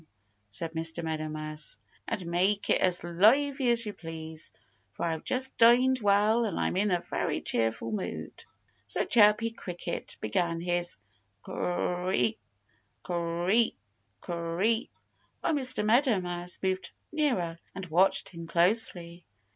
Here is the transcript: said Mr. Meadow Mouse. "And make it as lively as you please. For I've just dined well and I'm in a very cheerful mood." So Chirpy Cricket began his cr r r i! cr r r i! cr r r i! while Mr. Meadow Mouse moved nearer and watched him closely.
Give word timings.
said 0.49 0.71
Mr. 0.73 1.03
Meadow 1.03 1.29
Mouse. 1.29 1.77
"And 2.07 2.25
make 2.25 2.71
it 2.71 2.81
as 2.81 3.03
lively 3.03 3.69
as 3.69 3.85
you 3.85 3.93
please. 3.93 4.51
For 4.93 5.05
I've 5.05 5.23
just 5.23 5.55
dined 5.59 5.99
well 5.99 6.43
and 6.43 6.59
I'm 6.59 6.75
in 6.75 6.89
a 6.89 7.01
very 7.01 7.39
cheerful 7.41 7.91
mood." 7.91 8.43
So 8.87 9.05
Chirpy 9.05 9.51
Cricket 9.51 10.17
began 10.19 10.59
his 10.59 10.97
cr 11.43 11.51
r 11.51 12.05
r 12.07 12.09
i! 12.11 12.35
cr 13.03 13.13
r 13.13 13.43
r 13.43 13.49
i! 13.51 13.71
cr 14.21 14.31
r 14.33 14.55
r 14.55 14.63
i! 14.63 14.89
while 15.41 15.53
Mr. 15.53 15.85
Meadow 15.85 16.19
Mouse 16.19 16.57
moved 16.63 16.93
nearer 17.11 17.57
and 17.75 17.85
watched 17.85 18.29
him 18.29 18.47
closely. 18.47 19.23